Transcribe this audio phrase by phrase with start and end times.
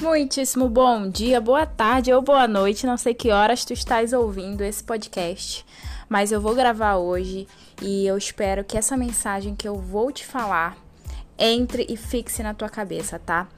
[0.00, 2.86] Muitíssimo bom dia, boa tarde ou boa noite.
[2.86, 5.66] Não sei que horas tu estás ouvindo esse podcast,
[6.08, 7.48] mas eu vou gravar hoje
[7.82, 10.76] e eu espero que essa mensagem que eu vou te falar
[11.36, 13.48] entre e fixe na tua cabeça, tá?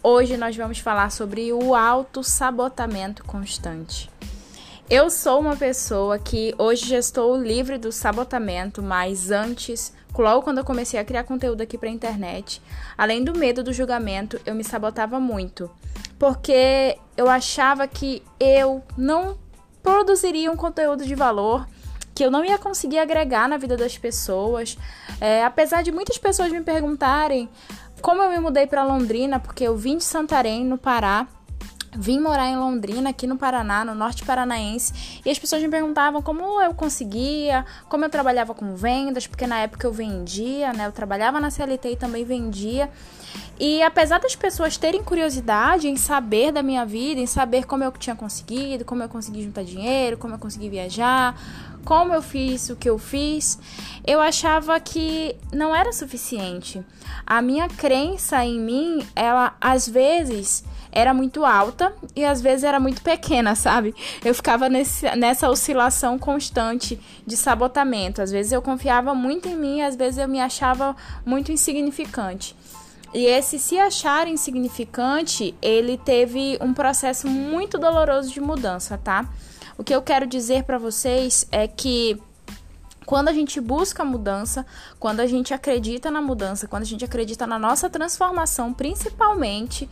[0.00, 4.08] Hoje nós vamos falar sobre o auto-sabotamento constante.
[4.88, 10.58] Eu sou uma pessoa que hoje já estou livre do sabotamento, mas antes, logo quando
[10.58, 12.62] eu comecei a criar conteúdo aqui para internet,
[12.96, 15.70] além do medo do julgamento, eu me sabotava muito,
[16.18, 19.36] porque eu achava que eu não
[19.82, 21.66] produziria um conteúdo de valor,
[22.14, 24.76] que eu não ia conseguir agregar na vida das pessoas.
[25.20, 27.48] É, apesar de muitas pessoas me perguntarem
[28.02, 31.26] como eu me mudei para Londrina, porque eu vim de Santarém, no Pará,
[32.00, 36.22] Vim morar em Londrina, aqui no Paraná, no norte paranaense, e as pessoas me perguntavam
[36.22, 40.86] como eu conseguia, como eu trabalhava com vendas, porque na época eu vendia, né?
[40.86, 42.88] Eu trabalhava na CLT e também vendia.
[43.58, 47.90] E apesar das pessoas terem curiosidade em saber da minha vida, em saber como eu
[47.90, 51.34] tinha conseguido, como eu consegui juntar dinheiro, como eu consegui viajar,
[51.84, 53.58] como eu fiz o que eu fiz,
[54.06, 56.80] eu achava que não era suficiente.
[57.26, 62.80] A minha crença em mim, ela às vezes era muito alta e às vezes era
[62.80, 63.94] muito pequena, sabe?
[64.24, 68.22] Eu ficava nesse, nessa oscilação constante de sabotamento.
[68.22, 72.54] Às vezes eu confiava muito em mim, às vezes eu me achava muito insignificante.
[73.14, 79.28] E esse se achar insignificante, ele teve um processo muito doloroso de mudança, tá?
[79.78, 82.20] O que eu quero dizer para vocês é que
[83.08, 84.66] quando a gente busca mudança,
[85.00, 89.88] quando a gente acredita na mudança, quando a gente acredita na nossa transformação, principalmente,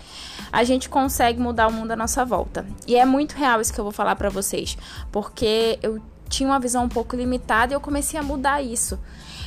[0.52, 2.66] a gente consegue mudar o mundo à nossa volta.
[2.86, 4.76] E é muito real isso que eu vou falar para vocês,
[5.10, 8.98] porque eu tinha uma visão um pouco limitada e eu comecei a mudar isso.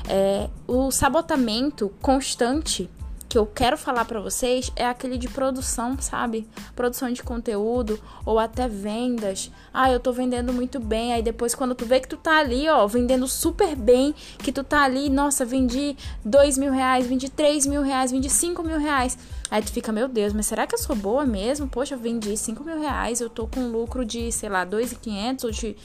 [0.07, 2.89] É, o sabotamento constante
[3.29, 6.47] que eu quero falar para vocês é aquele de produção, sabe?
[6.75, 9.51] Produção de conteúdo ou até vendas.
[9.71, 11.13] Ah, eu tô vendendo muito bem.
[11.13, 14.63] Aí depois, quando tu vê que tu tá ali, ó, vendendo super bem, que tu
[14.63, 15.95] tá ali, nossa, vendi
[16.25, 19.15] dois mil reais, vendi três mil reais, vendi cinco mil reais.
[19.51, 21.67] Aí tu fica, meu Deus, mas será que eu sou boa mesmo?
[21.67, 24.95] Poxa, eu vendi cinco mil reais, eu tô com lucro de, sei lá, dois e
[24.95, 25.77] quinhentos ou de,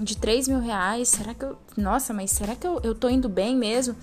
[0.00, 1.08] de três mil reais.
[1.08, 1.56] Será que eu.
[1.76, 3.94] Nossa, mas será que eu, eu tô indo bem mesmo?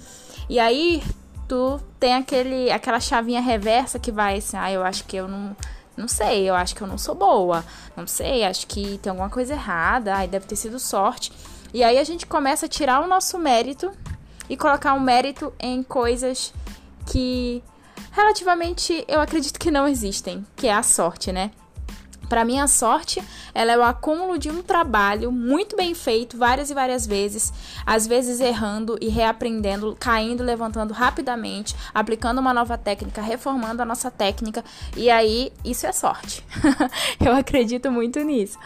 [0.50, 1.04] E aí
[1.48, 5.56] tu tem aquele, aquela chavinha reversa que vai assim, ah, eu acho que eu não.
[5.98, 7.64] Não sei, eu acho que eu não sou boa.
[7.96, 10.14] Não sei, acho que tem alguma coisa errada.
[10.14, 11.32] Ai, deve ter sido sorte.
[11.74, 13.90] E aí a gente começa a tirar o nosso mérito
[14.50, 16.54] e colocar um mérito em coisas
[17.06, 17.64] que
[18.12, 21.52] relativamente eu acredito que não existem, que é a sorte, né?
[22.28, 26.74] Para minha sorte, ela é o acúmulo de um trabalho muito bem feito várias e
[26.74, 27.54] várias vezes,
[27.86, 34.10] às vezes errando e reaprendendo, caindo, levantando rapidamente, aplicando uma nova técnica, reformando a nossa
[34.10, 34.64] técnica,
[34.96, 36.44] e aí isso é sorte.
[37.24, 38.58] Eu acredito muito nisso.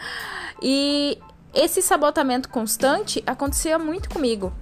[0.62, 1.18] E
[1.54, 4.52] esse sabotamento constante acontecia muito comigo.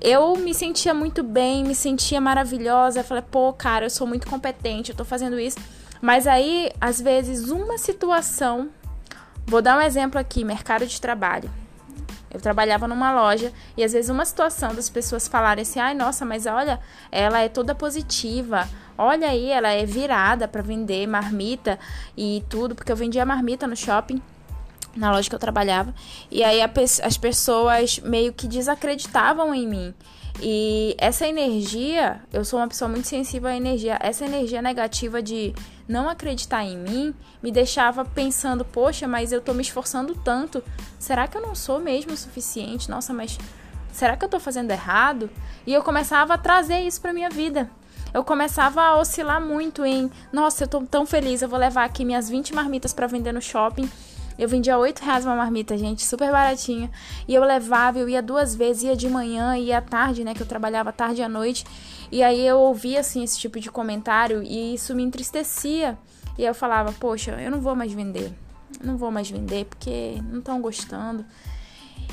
[0.00, 4.26] Eu me sentia muito bem, me sentia maravilhosa, eu falei, pô, cara, eu sou muito
[4.26, 5.56] competente, eu tô fazendo isso
[6.04, 8.68] mas aí, às vezes, uma situação.
[9.46, 11.50] Vou dar um exemplo aqui: mercado de trabalho.
[12.30, 16.22] Eu trabalhava numa loja e às vezes uma situação das pessoas falarem assim: ai, nossa,
[16.26, 16.78] mas olha,
[17.10, 18.68] ela é toda positiva.
[18.98, 21.78] Olha aí, ela é virada para vender marmita
[22.14, 24.20] e tudo, porque eu vendia marmita no shopping
[24.94, 25.94] na loja que eu trabalhava.
[26.30, 26.70] E aí a,
[27.02, 29.94] as pessoas meio que desacreditavam em mim.
[30.40, 35.54] E essa energia, eu sou uma pessoa muito sensível à energia, essa energia negativa de
[35.88, 40.62] não acreditar em mim me deixava pensando, poxa, mas eu tô me esforçando tanto,
[40.98, 42.90] será que eu não sou mesmo o suficiente?
[42.90, 43.38] Nossa, mas
[43.92, 45.30] será que eu tô fazendo errado?
[45.66, 47.70] E eu começava a trazer isso pra minha vida.
[48.12, 52.04] Eu começava a oscilar muito em, nossa, eu tô tão feliz, eu vou levar aqui
[52.04, 53.90] minhas 20 marmitas para vender no shopping
[54.38, 56.90] eu vendia 8 reais uma marmita, gente, super baratinha.
[57.28, 60.34] E eu levava, eu ia duas vezes, ia de manhã, ia à tarde, né?
[60.34, 61.64] Que eu trabalhava tarde e à noite.
[62.10, 65.96] E aí eu ouvia, assim, esse tipo de comentário e isso me entristecia.
[66.36, 68.32] E eu falava, poxa, eu não vou mais vender.
[68.82, 71.24] Não vou mais vender porque não estão gostando.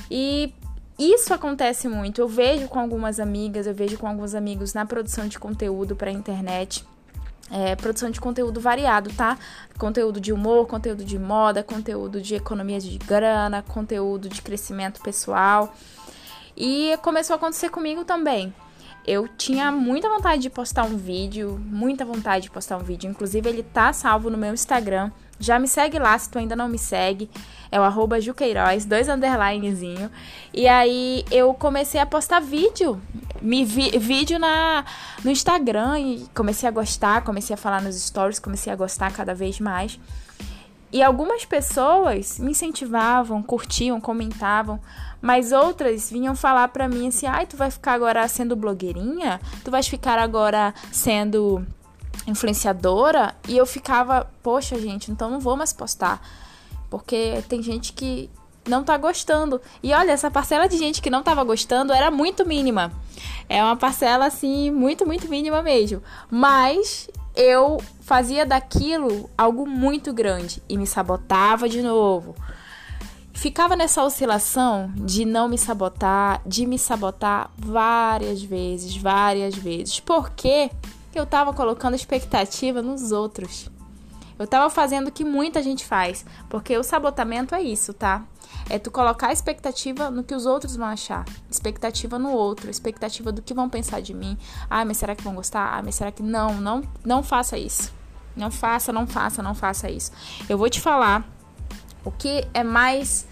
[0.09, 0.53] E
[0.99, 2.21] isso acontece muito.
[2.21, 6.11] Eu vejo com algumas amigas, eu vejo com alguns amigos na produção de conteúdo para
[6.11, 6.85] internet
[7.51, 9.37] é, produção de conteúdo variado, tá?
[9.77, 15.73] Conteúdo de humor, conteúdo de moda, conteúdo de economia de grana, conteúdo de crescimento pessoal.
[16.55, 18.53] E começou a acontecer comigo também.
[19.05, 23.09] Eu tinha muita vontade de postar um vídeo, muita vontade de postar um vídeo.
[23.09, 25.11] Inclusive, ele tá salvo no meu Instagram.
[25.39, 27.27] Já me segue lá se tu ainda não me segue.
[27.71, 30.11] É o arroba Juqueiroz, dois underlinezinho.
[30.53, 33.01] E aí eu comecei a postar vídeo.
[33.41, 34.85] Me vi, vídeo na,
[35.23, 39.33] no Instagram e comecei a gostar, comecei a falar nos stories, comecei a gostar cada
[39.33, 39.99] vez mais.
[40.93, 44.79] E algumas pessoas me incentivavam, curtiam, comentavam,
[45.21, 49.39] mas outras vinham falar para mim assim: "Ai, tu vai ficar agora sendo blogueirinha?
[49.63, 51.65] Tu vais ficar agora sendo
[52.27, 56.21] influenciadora?" E eu ficava: "Poxa, gente, então não vou mais postar."
[56.89, 58.29] Porque tem gente que
[58.67, 59.61] não tá gostando.
[59.81, 62.91] E olha, essa parcela de gente que não tava gostando era muito mínima.
[63.49, 66.01] É uma parcela assim, muito, muito mínima mesmo.
[66.29, 72.35] Mas eu fazia daquilo algo muito grande e me sabotava de novo.
[73.33, 79.99] Ficava nessa oscilação de não me sabotar, de me sabotar várias vezes, várias vezes.
[79.99, 80.69] Porque
[81.15, 83.69] eu tava colocando expectativa nos outros.
[84.37, 88.23] Eu tava fazendo o que muita gente faz, porque o sabotamento é isso, tá?
[88.69, 93.41] É tu colocar expectativa no que os outros vão achar, expectativa no outro, expectativa do
[93.41, 94.37] que vão pensar de mim.
[94.69, 95.77] Ah, mas será que vão gostar?
[95.77, 96.55] Ah, mas será que não?
[96.55, 97.93] Não, não faça isso.
[98.35, 100.11] Não faça, não faça, não faça isso.
[100.47, 101.27] Eu vou te falar
[102.03, 103.27] o que é mais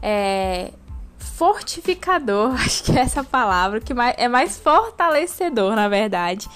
[0.00, 0.72] é,
[1.18, 6.48] fortificador, acho que é essa palavra, que é mais fortalecedor, na verdade,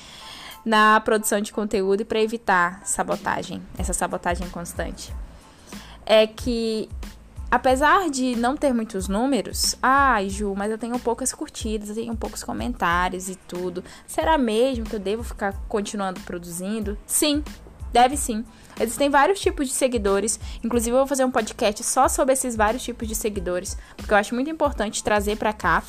[0.64, 5.12] na produção de conteúdo e para evitar sabotagem, essa sabotagem constante.
[6.05, 6.88] É que
[7.50, 12.17] apesar de não ter muitos números, ai, Ju, mas eu tenho poucas curtidas, eu tenho
[12.17, 13.83] poucos comentários e tudo.
[14.06, 16.99] Será mesmo que eu devo ficar continuando produzindo?
[17.06, 17.43] Sim,
[17.93, 18.45] deve sim.
[18.81, 22.83] Existem vários tipos de seguidores, inclusive eu vou fazer um podcast só sobre esses vários
[22.83, 25.83] tipos de seguidores, porque eu acho muito importante trazer para cá.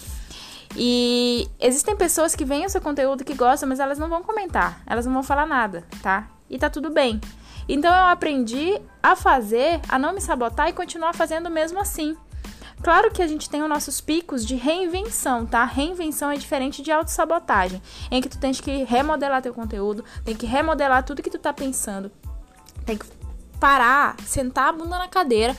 [0.75, 4.81] E existem pessoas que veem o seu conteúdo que gostam, mas elas não vão comentar,
[4.85, 6.29] elas não vão falar nada, tá?
[6.49, 7.19] E tá tudo bem.
[7.69, 12.17] Então eu aprendi a fazer, a não me sabotar e continuar fazendo mesmo assim.
[12.81, 15.63] Claro que a gente tem os nossos picos de reinvenção, tá?
[15.65, 17.79] Reinvenção é diferente de autossabotagem,
[18.09, 21.53] em que tu tens que remodelar teu conteúdo, tem que remodelar tudo que tu tá
[21.53, 22.09] pensando.
[22.85, 23.05] Tem que
[23.59, 25.55] parar, sentar a bunda na cadeira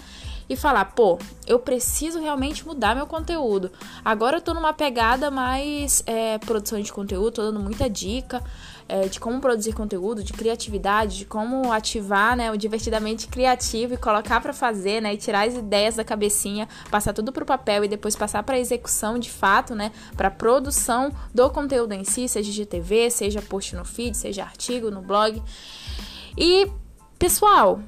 [0.48, 1.16] e falar, pô,
[1.46, 3.70] eu preciso realmente mudar meu conteúdo.
[4.04, 8.42] Agora eu tô numa pegada mais é, produção de conteúdo, tô dando muita dica
[8.90, 13.96] é, de como produzir conteúdo, de criatividade, de como ativar né, o divertidamente criativo e
[13.96, 17.84] colocar para fazer, né, e tirar as ideias da cabecinha, passar tudo para o papel
[17.84, 22.50] e depois passar para execução de fato, né, para produção do conteúdo em si, seja
[22.50, 25.40] de TV, seja post no feed, seja artigo no blog.
[26.36, 26.68] E
[27.16, 27.80] pessoal,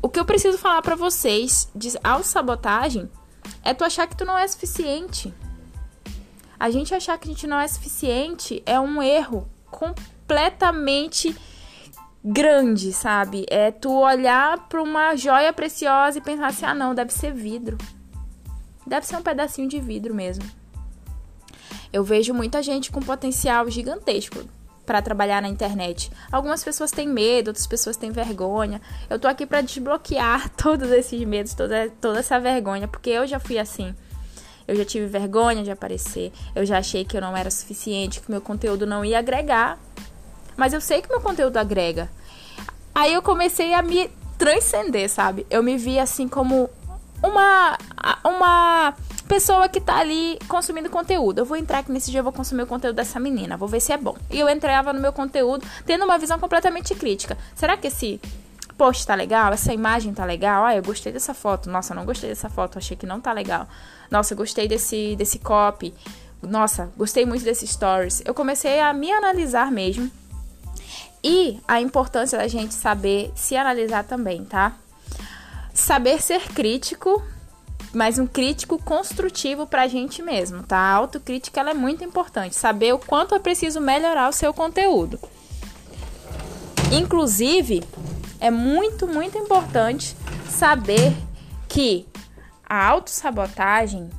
[0.00, 3.10] o que eu preciso falar para vocês de autossabotagem
[3.62, 5.34] é tu achar que tu não é suficiente.
[6.58, 11.36] A gente achar que a gente não é suficiente é um erro completamente
[12.24, 13.44] grande, sabe?
[13.50, 17.76] É tu olhar para uma joia preciosa e pensar assim: ah, não, deve ser vidro.
[18.86, 20.44] Deve ser um pedacinho de vidro mesmo.
[21.92, 24.44] Eu vejo muita gente com potencial gigantesco
[24.84, 26.10] para trabalhar na internet.
[26.30, 28.80] Algumas pessoas têm medo, outras pessoas têm vergonha.
[29.08, 33.40] Eu tô aqui para desbloquear todos esses medos, toda, toda essa vergonha, porque eu já
[33.40, 33.94] fui assim.
[34.66, 36.32] Eu já tive vergonha de aparecer.
[36.54, 39.78] Eu já achei que eu não era suficiente, que meu conteúdo não ia agregar.
[40.56, 42.10] Mas eu sei que meu conteúdo agrega.
[42.94, 45.46] Aí eu comecei a me transcender, sabe?
[45.50, 46.70] Eu me vi assim como
[47.22, 47.76] uma
[48.24, 48.94] uma
[49.28, 51.40] pessoa que tá ali consumindo conteúdo.
[51.40, 53.80] Eu vou entrar aqui nesse dia, eu vou consumir o conteúdo dessa menina, vou ver
[53.80, 54.16] se é bom.
[54.30, 57.36] E eu entrava no meu conteúdo tendo uma visão completamente crítica.
[57.54, 58.20] Será que esse
[58.76, 59.52] post tá legal?
[59.52, 60.64] Essa imagem tá legal?
[60.64, 61.70] Ah, eu gostei dessa foto.
[61.70, 63.68] Nossa, não gostei dessa foto, achei que não tá legal.
[64.10, 65.94] Nossa, gostei desse, desse copy.
[66.42, 68.22] Nossa, gostei muito desses stories.
[68.24, 70.10] Eu comecei a me analisar mesmo.
[71.22, 74.76] E a importância da gente saber se analisar também, tá?
[75.72, 77.22] Saber ser crítico,
[77.94, 80.76] mas um crítico construtivo pra gente mesmo, tá?
[80.76, 82.54] A autocrítica ela é muito importante.
[82.54, 85.18] Saber o quanto é preciso melhorar o seu conteúdo.
[86.92, 87.82] Inclusive,
[88.40, 90.16] é muito, muito importante
[90.48, 91.12] saber
[91.68, 92.06] que
[92.68, 94.10] a autossabotagem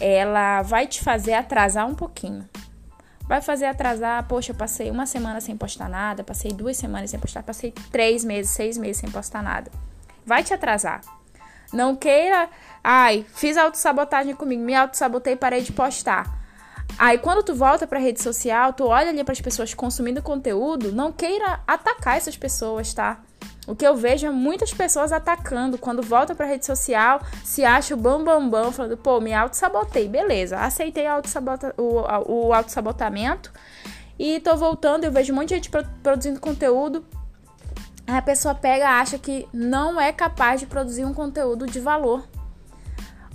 [0.00, 2.48] ela vai te fazer atrasar um pouquinho.
[3.26, 7.20] Vai fazer atrasar, poxa, eu passei uma semana sem postar nada, passei duas semanas sem
[7.20, 9.70] postar, passei três meses, seis meses sem postar nada.
[10.26, 11.00] Vai te atrasar.
[11.72, 12.50] Não queira,
[12.82, 16.42] ai, fiz autossabotagem comigo, me autossabotei parei de postar.
[16.98, 20.92] Aí quando tu volta para rede social, tu olha ali para as pessoas consumindo conteúdo,
[20.92, 23.18] não queira atacar essas pessoas, tá?
[23.66, 27.94] O que eu vejo é muitas pessoas atacando quando volta pra rede social, se acha
[27.94, 31.28] o bam bam bam, falando, pô, me auto-sabotei, beleza, aceitei auto
[31.78, 33.52] o, o auto-sabotamento
[34.18, 35.70] e tô voltando, eu vejo um monte de gente
[36.02, 37.04] produzindo conteúdo.
[38.06, 42.26] A pessoa pega acha que não é capaz de produzir um conteúdo de valor.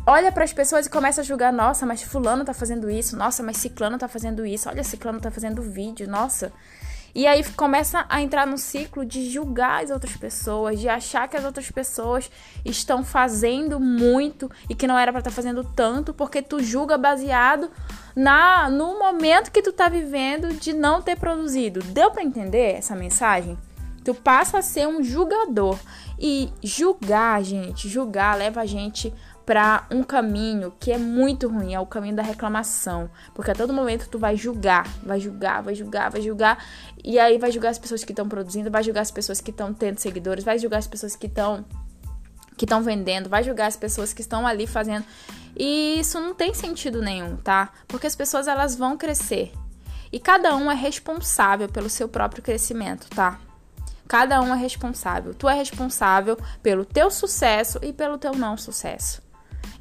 [0.05, 3.43] Olha para as pessoas e começa a julgar, nossa, mas fulano tá fazendo isso, nossa,
[3.43, 6.51] mas ciclano tá fazendo isso, olha, ciclano tá fazendo vídeo, nossa.
[7.15, 11.35] E aí começa a entrar no ciclo de julgar as outras pessoas, de achar que
[11.35, 12.29] as outras pessoas
[12.63, 16.97] estão fazendo muito e que não era para estar tá fazendo tanto, porque tu julga
[16.97, 17.71] baseado
[18.15, 21.81] na no momento que tu tá vivendo de não ter produzido.
[21.81, 23.57] Deu para entender essa mensagem?
[24.03, 25.77] Tu passa a ser um julgador.
[26.19, 29.13] E julgar, gente, julgar leva a gente
[29.47, 33.71] para um caminho que é muito ruim, é o caminho da reclamação, porque a todo
[33.71, 36.65] momento tu vai julgar, vai julgar, vai julgar, vai julgar,
[37.01, 39.73] e aí vai julgar as pessoas que estão produzindo, vai julgar as pessoas que estão
[39.73, 41.63] tendo seguidores, vai julgar as pessoas que estão
[42.57, 45.05] que estão vendendo, vai julgar as pessoas que estão ali fazendo.
[45.55, 47.71] E isso não tem sentido nenhum, tá?
[47.87, 49.53] Porque as pessoas elas vão crescer.
[50.11, 53.39] E cada um é responsável pelo seu próprio crescimento, tá?
[54.07, 55.33] Cada um é responsável.
[55.33, 59.26] Tu é responsável pelo teu sucesso e pelo teu não sucesso.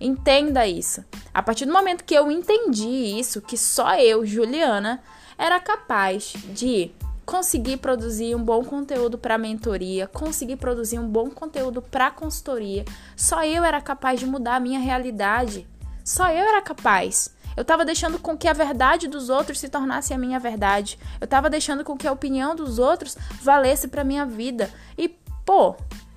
[0.00, 1.04] Entenda isso.
[1.32, 5.02] A partir do momento que eu entendi isso, que só eu, Juliana,
[5.38, 6.92] era capaz de
[7.24, 12.84] conseguir produzir um bom conteúdo para mentoria, conseguir produzir um bom conteúdo para consultoria,
[13.16, 15.66] só eu era capaz de mudar a minha realidade.
[16.04, 17.34] Só eu era capaz.
[17.56, 20.98] Eu estava deixando com que a verdade dos outros se tornasse a minha verdade.
[21.20, 24.70] Eu estava deixando com que a opinião dos outros valesse para minha vida.
[24.96, 25.08] E,
[25.44, 25.74] pô,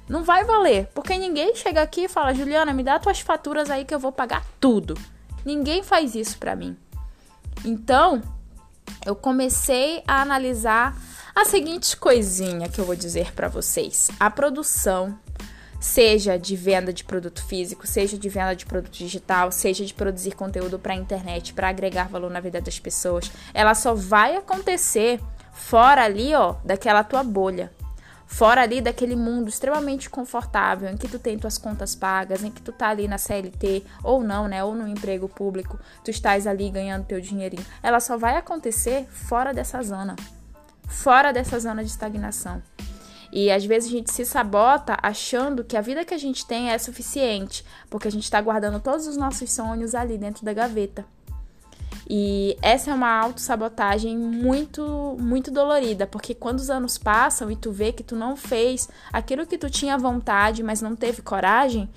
[0.09, 3.85] não vai valer, porque ninguém chega aqui e fala: Juliana, me dá tuas faturas aí
[3.85, 4.97] que eu vou pagar tudo.
[5.45, 6.75] Ninguém faz isso para mim.
[7.63, 8.21] Então,
[9.05, 10.97] eu comecei a analisar
[11.35, 15.17] a seguinte coisinha que eu vou dizer para vocês: a produção,
[15.79, 20.31] seja de venda de produto físico, seja de venda de produto digital, seja de produzir
[20.31, 25.19] conteúdo para a internet, para agregar valor na vida das pessoas, ela só vai acontecer
[25.53, 27.71] fora ali, ó, daquela tua bolha
[28.29, 32.61] fora ali daquele mundo extremamente confortável em que tu tem tuas contas pagas, em que
[32.61, 36.69] tu tá ali na CLT ou não, né, ou no emprego público, tu estás ali
[36.69, 37.65] ganhando teu dinheirinho.
[37.81, 40.15] Ela só vai acontecer fora dessa zona.
[40.87, 42.61] Fora dessa zona de estagnação.
[43.31, 46.69] E às vezes a gente se sabota achando que a vida que a gente tem
[46.69, 51.03] é suficiente, porque a gente está guardando todos os nossos sonhos ali dentro da gaveta.
[52.09, 57.71] E essa é uma autossabotagem muito, muito dolorida, porque quando os anos passam e tu
[57.71, 61.87] vê que tu não fez aquilo que tu tinha vontade, mas não teve coragem,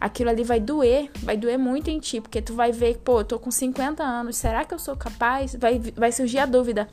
[0.00, 3.24] aquilo ali vai doer, vai doer muito em ti, porque tu vai ver, pô, eu
[3.24, 5.56] tô com 50 anos, será que eu sou capaz?
[5.56, 6.88] Vai, vai surgir a dúvida.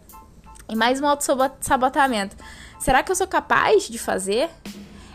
[0.68, 2.36] E mais um auto-sabotamento.
[2.80, 4.50] Será que eu sou capaz de fazer?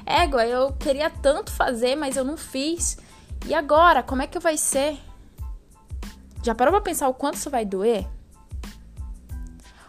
[0.06, 2.96] Égua, eu queria tanto fazer, mas eu não fiz.
[3.44, 4.96] E agora, como é que vai ser?
[6.42, 8.06] Já parou pra pensar o quanto isso vai doer?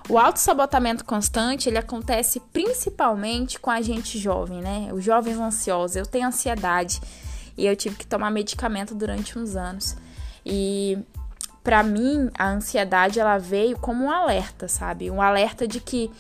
[0.10, 4.90] O autossabotamento constante, ele acontece principalmente com a gente jovem, né?
[4.92, 5.96] Os jovens ansiosos.
[5.96, 7.00] Eu tenho ansiedade
[7.58, 9.96] e eu tive que tomar medicamento durante uns anos.
[10.46, 10.98] E
[11.64, 15.10] para mim, a ansiedade ela veio como um alerta, sabe?
[15.10, 16.12] Um alerta de que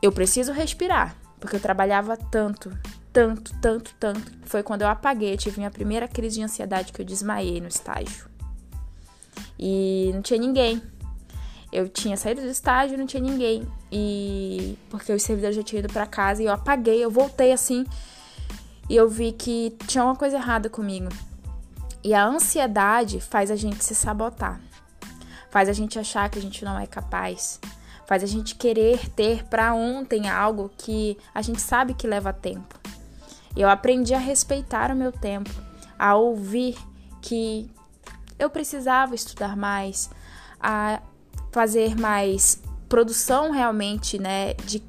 [0.00, 2.70] eu preciso respirar, porque eu trabalhava tanto,
[3.12, 4.32] tanto, tanto, tanto.
[4.44, 8.33] Foi quando eu apaguei, tive minha primeira crise de ansiedade que eu desmaiei no estágio.
[9.58, 10.82] E não tinha ninguém.
[11.72, 13.66] Eu tinha saído do estágio, não tinha ninguém.
[13.90, 17.84] E porque os servidores já tinham ido para casa e eu apaguei, eu voltei assim
[18.88, 21.08] e eu vi que tinha uma coisa errada comigo.
[22.02, 24.60] E a ansiedade faz a gente se sabotar.
[25.50, 27.60] Faz a gente achar que a gente não é capaz.
[28.06, 32.78] Faz a gente querer ter para ontem algo que a gente sabe que leva tempo.
[33.56, 35.50] Eu aprendi a respeitar o meu tempo,
[35.98, 36.76] a ouvir
[37.22, 37.70] que
[38.38, 40.10] eu precisava estudar mais,
[40.60, 41.00] a
[41.52, 44.82] fazer mais produção realmente, né, de,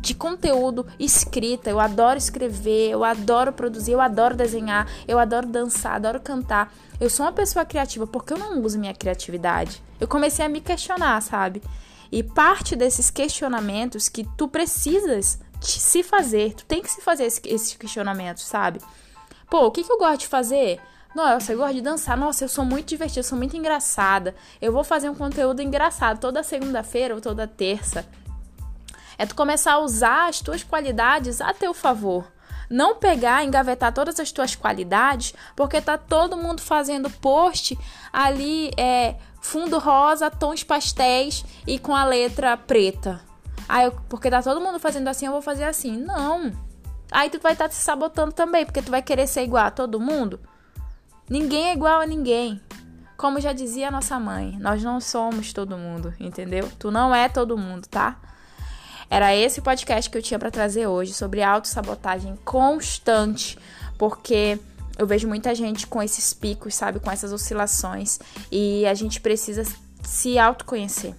[0.00, 1.70] de conteúdo escrita.
[1.70, 6.72] Eu adoro escrever, eu adoro produzir, eu adoro desenhar, eu adoro dançar, adoro cantar.
[7.00, 9.82] Eu sou uma pessoa criativa porque eu não uso minha criatividade.
[10.00, 11.62] Eu comecei a me questionar, sabe?
[12.10, 17.74] E parte desses questionamentos que tu precisas se fazer, tu tem que se fazer esses
[17.74, 18.80] questionamentos, sabe?
[19.50, 20.80] Pô, o que, que eu gosto de fazer?
[21.14, 22.16] Nossa, eu gosto de dançar.
[22.16, 24.34] Nossa, eu sou muito divertida, eu sou muito engraçada.
[24.60, 28.06] Eu vou fazer um conteúdo engraçado toda segunda-feira ou toda terça.
[29.16, 32.30] É tu começar a usar as tuas qualidades a teu favor.
[32.70, 37.76] Não pegar, engavetar todas as tuas qualidades, porque tá todo mundo fazendo post
[38.12, 43.20] ali, é fundo rosa, tons pastéis e com a letra preta.
[43.68, 45.96] Aí, eu, porque tá todo mundo fazendo assim, eu vou fazer assim.
[45.96, 46.52] Não.
[47.10, 49.70] Aí tu vai estar tá se sabotando também, porque tu vai querer ser igual a
[49.70, 50.38] todo mundo.
[51.28, 52.60] Ninguém é igual a ninguém.
[53.16, 56.70] Como já dizia nossa mãe, nós não somos todo mundo, entendeu?
[56.78, 58.16] Tu não é todo mundo, tá?
[59.10, 63.58] Era esse podcast que eu tinha para trazer hoje sobre autossabotagem constante,
[63.98, 64.58] porque
[64.98, 68.18] eu vejo muita gente com esses picos, sabe, com essas oscilações,
[68.50, 69.64] e a gente precisa
[70.02, 71.14] se autoconhecer.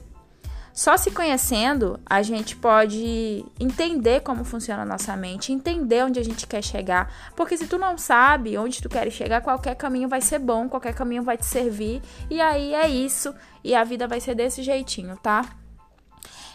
[0.79, 6.23] Só se conhecendo, a gente pode entender como funciona a nossa mente, entender onde a
[6.23, 7.13] gente quer chegar.
[7.35, 10.93] Porque se tu não sabe onde tu quer chegar, qualquer caminho vai ser bom, qualquer
[10.93, 12.01] caminho vai te servir.
[12.29, 13.35] E aí é isso.
[13.61, 15.49] E a vida vai ser desse jeitinho, tá?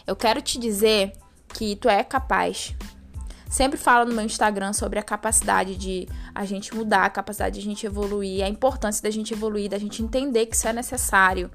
[0.07, 1.13] Eu quero te dizer
[1.49, 2.75] que tu é capaz.
[3.47, 7.61] Sempre falo no meu Instagram sobre a capacidade de a gente mudar, a capacidade de
[7.61, 11.51] a gente evoluir, a importância da gente evoluir, da gente entender que isso é necessário.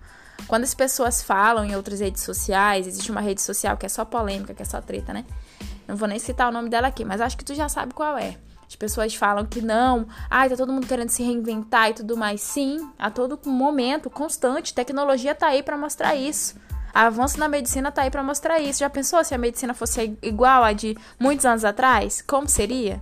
[0.47, 4.05] Quando as pessoas falam em outras redes sociais, existe uma rede social que é só
[4.05, 5.25] polêmica, que é só treta, né?
[5.87, 8.17] Não vou nem citar o nome dela aqui, mas acho que tu já sabe qual
[8.17, 8.37] é.
[8.67, 12.41] As pessoas falam que não, ai, tá todo mundo querendo se reinventar e tudo mais.
[12.41, 16.55] Sim, a todo momento, constante, tecnologia tá aí para mostrar isso.
[16.95, 18.79] Avanço na medicina tá aí para mostrar isso.
[18.79, 22.23] Já pensou se a medicina fosse igual a de muitos anos atrás?
[22.23, 23.01] Como seria?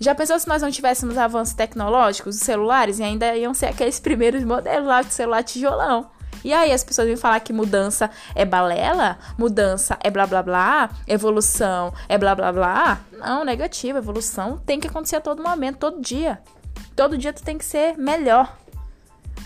[0.00, 4.00] Já pensou se nós não tivéssemos avanços tecnológicos, os celulares, e ainda iam ser aqueles
[4.00, 6.10] primeiros modelos lá de celular tijolão?
[6.44, 10.90] E aí as pessoas vêm falar que mudança é balela, mudança é blá blá blá,
[11.06, 13.00] evolução é blá blá blá.
[13.12, 16.40] Não, negativo, evolução tem que acontecer a todo momento, todo dia.
[16.94, 18.56] Todo dia tu tem que ser melhor.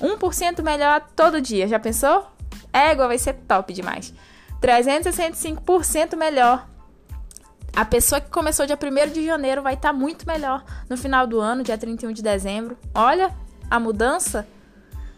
[0.00, 2.26] 1% melhor todo dia, já pensou?
[2.73, 4.12] Égua vai ser top demais.
[4.61, 6.69] 365% melhor.
[7.75, 11.26] A pessoa que começou dia 1 de janeiro vai estar tá muito melhor no final
[11.26, 12.76] do ano, dia 31 de dezembro.
[12.93, 13.33] Olha,
[13.71, 14.47] a mudança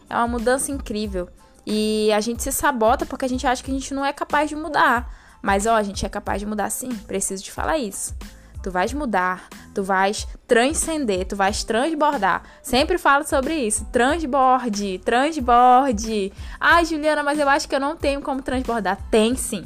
[0.09, 1.29] é uma mudança incrível.
[1.73, 4.49] E a gente se sabota porque a gente acha que a gente não é capaz
[4.49, 5.09] de mudar.
[5.41, 8.13] Mas ó, a gente é capaz de mudar sim, preciso te falar isso.
[8.61, 12.43] Tu vais mudar, tu vais transcender, tu vais transbordar.
[12.61, 13.85] Sempre falo sobre isso.
[13.87, 16.33] Transborde, transborde.
[16.59, 18.99] Ai, Juliana, mas eu acho que eu não tenho como transbordar.
[19.09, 19.65] Tem sim.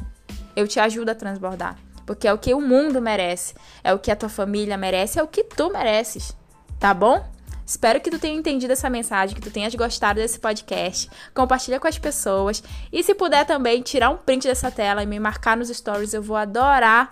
[0.55, 1.77] Eu te ajudo a transbordar.
[2.05, 5.23] Porque é o que o mundo merece, é o que a tua família merece, é
[5.23, 6.37] o que tu mereces.
[6.79, 7.25] Tá bom?
[7.67, 11.11] Espero que tu tenha entendido essa mensagem, que tu tenhas gostado desse podcast.
[11.35, 12.63] Compartilha com as pessoas.
[12.93, 16.23] E se puder também tirar um print dessa tela e me marcar nos stories, eu
[16.23, 17.11] vou adorar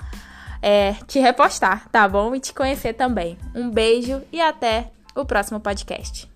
[0.62, 2.34] é, te repostar, tá bom?
[2.34, 3.36] E te conhecer também.
[3.54, 6.31] Um beijo e até o próximo podcast.